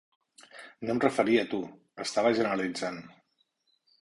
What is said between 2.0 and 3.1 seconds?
estava generalitzant.